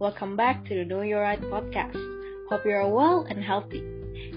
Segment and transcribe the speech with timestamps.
[0.00, 1.98] Welcome back to the Know Your Right podcast.
[2.48, 3.82] Hope you are well and healthy.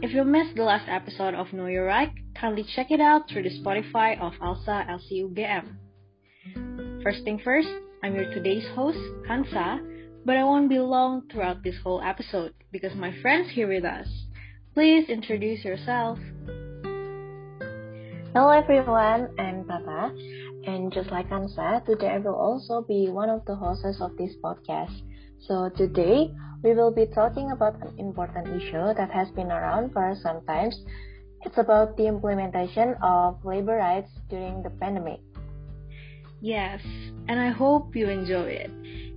[0.02, 3.44] If you missed the last episode of Know Your Right, kindly check it out through
[3.44, 7.04] the Spotify of ALSA LCUGM.
[7.04, 7.68] First thing first,
[8.02, 9.80] I'm your today's host, Kansa,
[10.26, 14.08] but I won't be long throughout this whole episode because my friend's here with us.
[14.74, 16.18] Please introduce yourself.
[18.34, 20.10] Hello everyone, I'm Tata,
[20.66, 24.34] and just like Kansa, today I will also be one of the hosts of this
[24.44, 25.04] podcast.
[25.48, 26.30] So today
[26.62, 30.70] we will be talking about an important issue that has been around for some time.
[31.42, 35.20] It's about the implementation of labor rights during the pandemic.
[36.42, 36.82] Yes,
[37.28, 38.70] and I hope you enjoy it.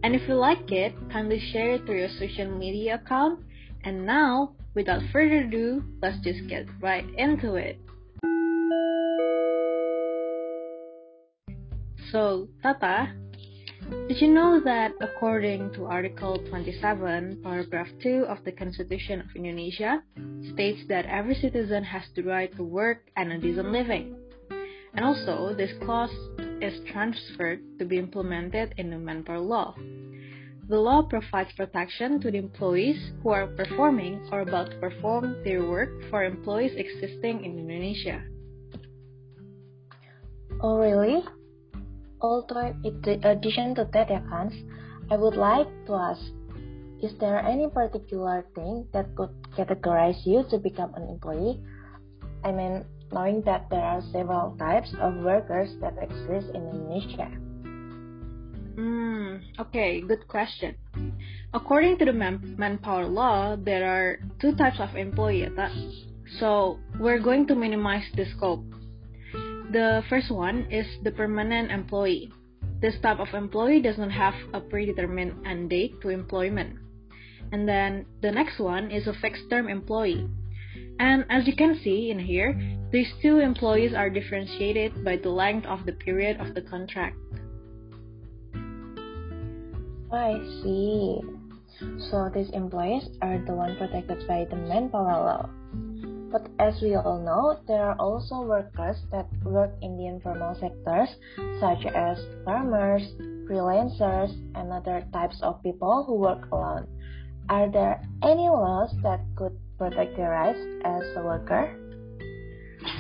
[0.02, 3.41] And if you like it, kindly share it through your social media account.
[3.84, 7.78] And now, without further ado, let's just get right into it.
[12.11, 13.12] So, Tata,
[14.09, 20.03] did you know that according to Article 27, paragraph 2 of the Constitution of Indonesia,
[20.53, 24.17] states that every citizen has the right to work and a decent living?
[24.95, 26.14] And also, this clause
[26.61, 29.75] is transferred to be implemented in the manpower law.
[30.69, 35.62] The law provides protection to the employees who are performing or about to perform their
[35.69, 38.23] work for employees existing in Indonesia.
[40.62, 41.23] Oh really?
[42.20, 44.55] Although in addition to that, Hans,
[45.11, 46.23] I would like to ask,
[47.03, 51.61] is there any particular thing that could categorize you to become an employee?
[52.45, 57.29] I mean, knowing that there are several types of workers that exist in Indonesia.
[58.75, 60.75] Hmm, okay, good question.
[61.53, 65.47] According to the man- manpower law, there are two types of employee.
[66.41, 68.65] So, we're going to minimize the scope
[69.75, 72.30] the first one is the permanent employee.
[72.80, 76.79] This type of employee does not have a predetermined end date to employment.
[77.51, 80.30] And then the next one is a fixed term employee.
[81.01, 82.55] And as you can see in here,
[82.92, 87.17] these two employees are differentiated by the length of the period of the contract.
[90.12, 91.18] I see.
[92.11, 95.51] So these employees are the one protected by the manpower law.
[96.34, 101.14] But as we all know, there are also workers that work in the informal sectors,
[101.61, 103.06] such as farmers,
[103.46, 106.89] freelancers, and other types of people who work alone.
[107.48, 111.70] Are there any laws that could protect their rights as a worker?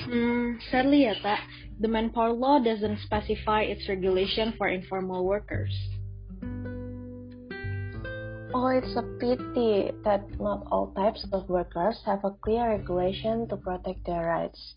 [0.06, 1.42] Hmm, sadly, Tata,
[1.80, 5.74] the manpower law doesn't specify its regulation for informal workers.
[8.56, 13.56] Oh, it's a pity that not all types of workers have a clear regulation to
[13.56, 14.76] protect their rights.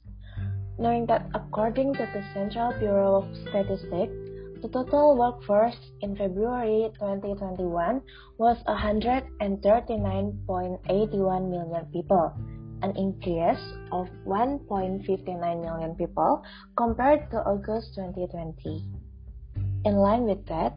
[0.79, 4.17] Knowing that according to the Central Bureau of Statistics,
[4.63, 8.01] the total workforce in February 2021
[8.39, 10.41] was 139.81
[11.45, 12.33] million people,
[12.81, 13.61] an increase
[13.91, 15.05] of 1.59
[15.61, 16.41] million people
[16.75, 18.89] compared to August 2020.
[19.85, 20.73] In line with that,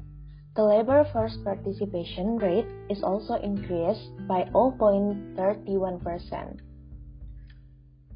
[0.61, 6.61] the labor force participation rate is also increased by 0.31%.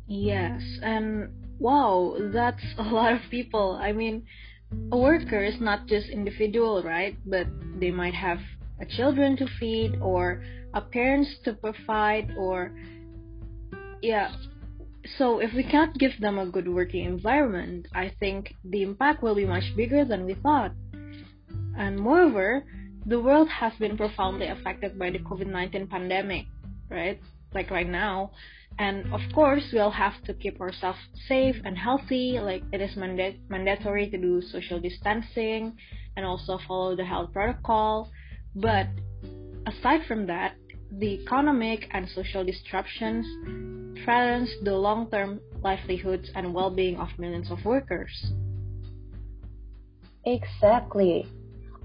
[0.07, 3.79] Yes, and wow, that's a lot of people.
[3.81, 4.27] I mean,
[4.93, 7.17] a worker is not just individual, right?
[7.25, 7.47] But
[7.81, 8.41] they might have
[8.79, 10.45] a children to feed or
[10.75, 12.77] a parents to provide or
[14.03, 14.37] yeah.
[15.17, 19.35] So if we can't give them a good working environment, I think the impact will
[19.35, 20.73] be much bigger than we thought.
[21.77, 22.65] And moreover,
[23.07, 26.47] the world has been profoundly affected by the COVID 19 pandemic,
[26.91, 27.21] right?
[27.53, 28.33] Like right now.
[28.79, 30.99] And of course, we'll have to keep ourselves
[31.29, 32.41] safe and healthy.
[32.41, 35.77] Like it is manda- mandatory to do social distancing
[36.17, 38.11] and also follow the health protocol.
[38.57, 38.89] But
[39.67, 40.55] aside from that,
[40.91, 43.27] the economic and social disruptions
[44.05, 48.33] threatens the long-term livelihoods and well-being of millions of workers.
[50.25, 51.27] Exactly.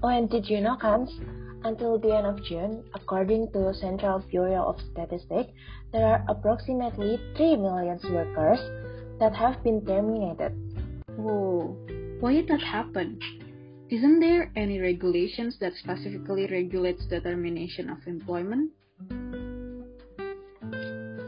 [0.02, 1.10] And did you know, Hans?
[1.62, 5.52] Until the end of June, according to Central Bureau of Statistics,
[5.92, 8.60] there are approximately 3 million workers
[9.18, 10.56] that have been terminated.
[11.16, 11.76] Whoa,
[12.20, 13.20] why did that happen?
[13.90, 18.70] Isn't there any regulations that specifically regulates the termination of employment?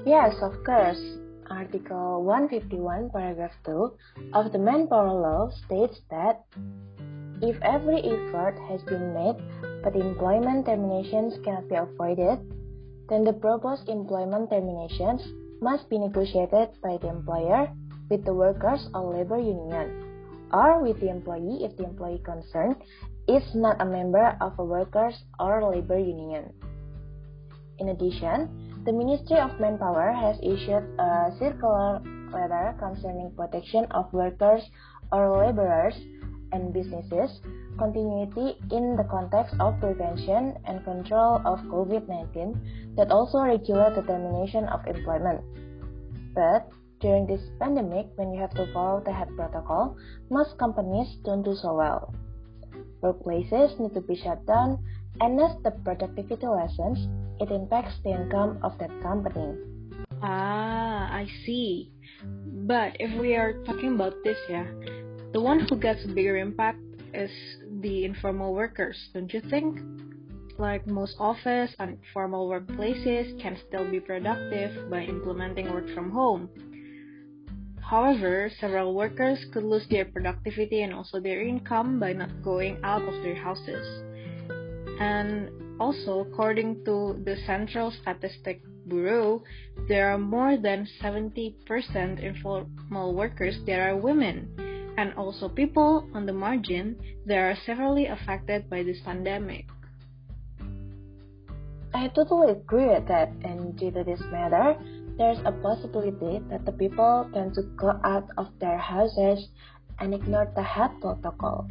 [0.07, 1.19] Yes, of course.
[1.51, 3.93] Article 151, paragraph 2
[4.33, 6.45] of the Manpower Law states that
[7.43, 9.37] if every effort has been made
[9.83, 12.39] but employment terminations cannot be avoided,
[13.09, 15.21] then the proposed employment terminations
[15.61, 17.69] must be negotiated by the employer
[18.09, 19.91] with the workers or labor union,
[20.53, 22.77] or with the employee if the employee concerned
[23.27, 26.53] is not a member of a workers or labor union.
[27.79, 34.63] In addition, the Ministry of Manpower has issued a circular letter concerning protection of workers
[35.11, 35.95] or laborers
[36.53, 37.41] and businesses
[37.79, 44.69] continuity in the context of prevention and control of COVID-19 that also regulate the termination
[44.69, 45.41] of employment.
[46.35, 46.69] But
[47.01, 49.97] during this pandemic, when you have to follow the health protocol,
[50.31, 52.15] most companies don't do so well.
[53.03, 54.79] Workplaces need to be shut down,
[55.21, 57.09] and as the productivity lessens,
[57.41, 59.59] it impacts the income of that company.
[60.23, 61.91] Ah, I see.
[62.63, 64.71] But if we are talking about this, yeah,
[65.33, 66.79] the one who gets a bigger impact
[67.15, 67.31] is
[67.81, 69.79] the informal workers, don't you think?
[70.59, 76.51] Like most office and formal workplaces can still be productive by implementing work from home.
[77.81, 83.03] However, several workers could lose their productivity and also their income by not going out
[83.03, 83.87] of their houses.
[85.01, 85.49] And
[85.81, 89.43] also, according to the Central Statistic Bureau,
[89.89, 96.33] there are more than 70% informal workers that are women and also people on the
[96.33, 96.97] margin
[97.27, 99.67] that are severely affected by this pandemic.
[101.95, 104.77] I totally agree with that, and due to this matter,
[105.19, 109.49] there's a possibility that the people tend to go out of their houses
[110.01, 111.69] and ignore the health protocol.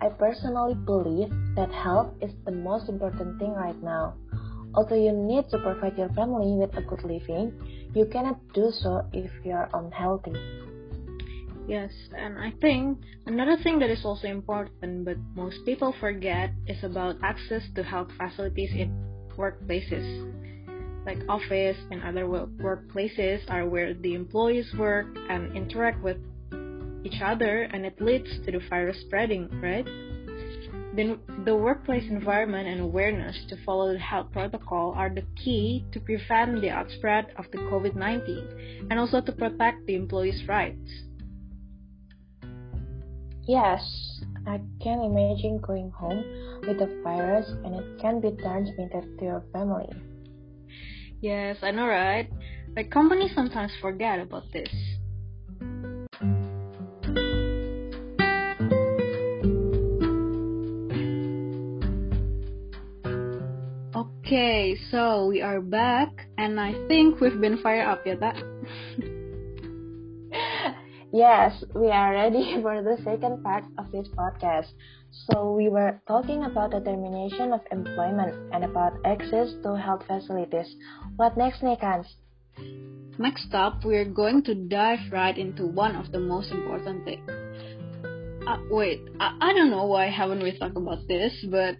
[0.00, 4.14] I personally believe that health is the most important thing right now.
[4.74, 7.52] Although you need to provide your family with a good living,
[7.94, 10.34] you cannot do so if you are unhealthy.
[11.66, 16.84] Yes, and I think another thing that is also important but most people forget is
[16.84, 18.92] about access to health facilities in
[19.38, 20.04] workplaces.
[21.06, 26.18] Like office and other workplaces are where the employees work and interact with
[27.04, 29.86] each other and it leads to the virus spreading, right?
[30.96, 36.00] Then the workplace environment and awareness to follow the health protocol are the key to
[36.00, 41.04] prevent the outspread of the COVID-19 and also to protect the employees' rights.
[43.46, 43.82] Yes,
[44.46, 46.24] I can imagine going home
[46.66, 49.88] with a virus and it can be transmitted to your family.
[51.20, 52.30] Yes, I know, right?
[52.74, 54.68] Like companies sometimes forget about this.
[63.94, 68.53] Okay, so we are back, and I think we've been fired up, yeah, that.
[71.14, 74.66] Yes, we are ready for the second part of this podcast.
[75.30, 80.74] So, we were talking about the termination of employment and about access to health facilities.
[81.14, 82.06] What next, Nikans?
[83.16, 87.30] Next up, we're going to dive right into one of the most important things.
[88.44, 91.76] Uh, wait, I, I don't know why haven't we talked about this, but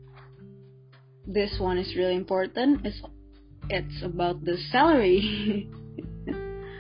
[1.27, 2.87] this one is really important.
[2.87, 3.03] It's
[3.69, 5.69] it's about the salary.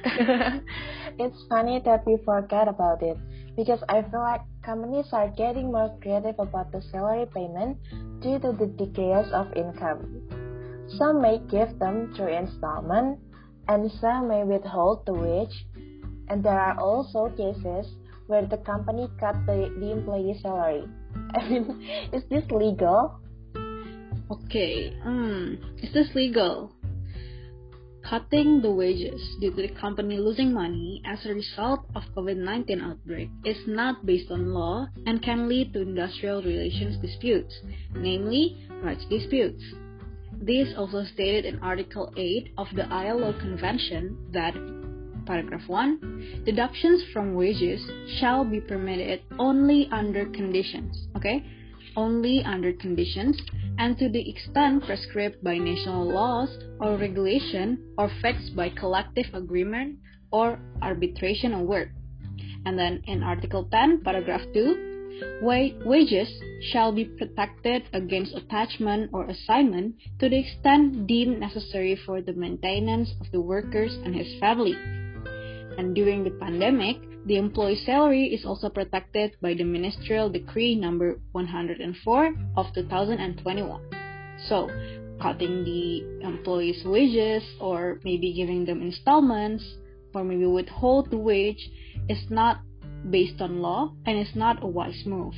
[1.18, 3.16] it's funny that we forget about it
[3.56, 7.78] because I feel like companies are getting more creative about the salary payment
[8.20, 10.22] due to the decrease of income.
[10.98, 13.18] Some may give them through installment,
[13.68, 15.66] and some may withhold the wage.
[16.28, 17.94] And there are also cases
[18.26, 20.84] where the company cut the, the employee salary.
[21.34, 23.20] I mean, is this legal?
[24.30, 26.72] Okay, um, is this legal?
[28.08, 33.30] Cutting the wages due to the company losing money as a result of COVID-19 outbreak
[33.46, 37.54] is not based on law and can lead to industrial relations disputes,
[37.94, 39.62] namely rights disputes.
[40.38, 44.52] This also stated in Article 8 of the ILO Convention that
[45.24, 47.80] Paragraph 1 Deductions from wages
[48.20, 51.42] shall be permitted only under conditions, okay?
[51.96, 53.40] Only under conditions
[53.78, 59.98] and to the extent prescribed by national laws or regulation or fixed by collective agreement
[60.30, 61.90] or arbitration award.
[62.66, 66.28] And then in Article 10, paragraph 2, wages
[66.72, 73.10] shall be protected against attachment or assignment to the extent deemed necessary for the maintenance
[73.20, 74.74] of the workers and his family.
[75.76, 81.20] And during the pandemic, the employee's salary is also protected by the Ministerial Decree number
[81.32, 83.80] 104 of 2021.
[84.48, 84.68] So,
[85.22, 89.64] cutting the employees' wages or maybe giving them installments
[90.14, 91.70] or maybe withhold the wage
[92.08, 92.60] is not
[93.08, 95.34] based on law and is not a wise move.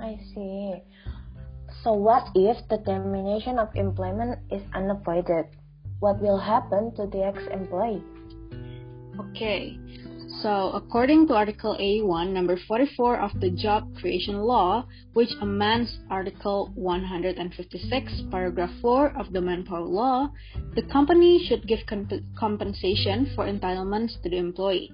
[0.00, 0.74] I see.
[1.82, 5.50] So, what if the termination of employment is unavoidable?
[6.00, 8.02] What will happen to the ex employee?
[9.20, 9.78] Okay,
[10.42, 16.70] So, according to Article 81, number 44 of the Job Creation Law, which amends Article
[16.74, 20.28] 156, paragraph 4 of the Manpower Law,
[20.74, 24.92] the company should give comp- compensation for entitlements to the employee.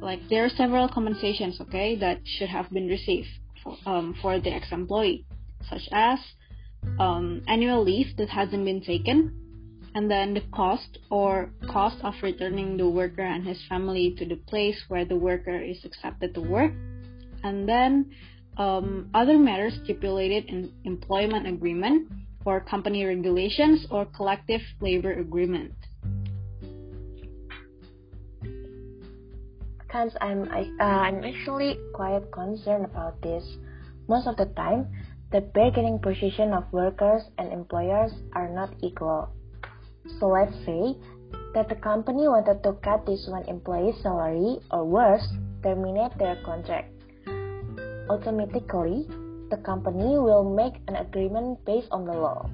[0.00, 3.28] Like, there are several compensations, okay, that should have been received
[3.62, 5.26] for, um, for the ex employee,
[5.68, 6.18] such as
[6.98, 9.41] um, annual leave that hasn't been taken,
[9.94, 14.36] and then the cost or cost of returning the worker and his family to the
[14.36, 16.72] place where the worker is accepted to work,
[17.42, 18.10] and then
[18.56, 22.10] um, other matters stipulated in employment agreement
[22.44, 25.72] or company regulations or collective labor agreement.
[29.90, 33.44] Cause I'm uh, I'm actually quite concerned about this.
[34.08, 34.88] Most of the time,
[35.32, 39.28] the bargaining position of workers and employers are not equal.
[40.18, 40.96] So let's say
[41.54, 45.26] that the company wanted to cut this one employee's salary or worse,
[45.62, 46.90] terminate their contract.
[48.10, 49.06] Automatically,
[49.50, 52.48] the company will make an agreement based on the law.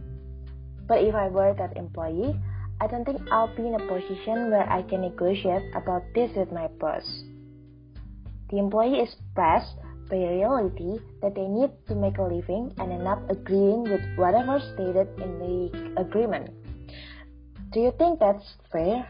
[0.86, 2.34] But if I were that employee,
[2.80, 6.52] I don't think I'll be in a position where I can negotiate about this with
[6.52, 7.04] my boss.
[8.50, 9.76] The employee is pressed
[10.08, 14.58] by reality that they need to make a living and end up agreeing with whatever
[14.74, 16.50] stated in the agreement.
[17.72, 19.06] Do you think that's fair?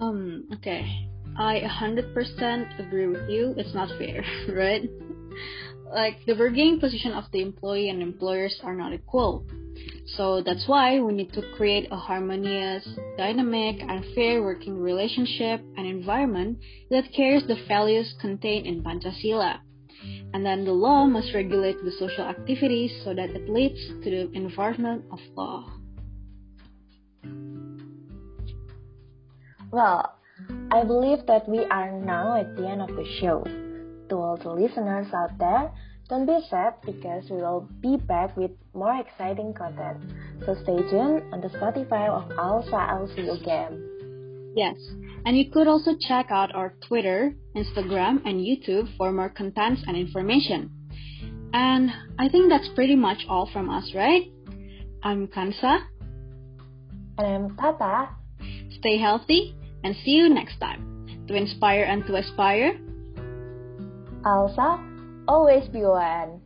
[0.00, 1.08] Um, okay.
[1.38, 3.54] I 100% agree with you.
[3.56, 4.82] It's not fair, right?
[5.92, 9.46] like, the bargaining position of the employee and employers are not equal.
[10.16, 15.86] So that's why we need to create a harmonious, dynamic, and fair working relationship and
[15.86, 16.58] environment
[16.90, 19.58] that carries the values contained in Pancasila.
[20.32, 24.32] And then the law must regulate the social activities so that it leads to the
[24.34, 25.79] enforcement of law.
[29.72, 30.16] Well,
[30.72, 33.44] I believe that we are now at the end of the show.
[34.08, 35.70] To all the listeners out there,
[36.08, 40.02] don't be sad because we will be back with more exciting content.
[40.44, 44.56] So stay tuned on the Spotify of Alsa LCUGM.
[44.56, 44.74] Yes,
[45.24, 49.96] and you could also check out our Twitter, Instagram, and YouTube for more contents and
[49.96, 50.70] information.
[51.52, 54.22] And I think that's pretty much all from us, right?
[55.04, 55.78] I'm Kansa.
[57.18, 58.08] And I'm Tata.
[58.70, 60.86] Stay healthy and see you next time.
[61.28, 62.78] To inspire and to aspire,
[64.24, 66.40] Alsa, always be one.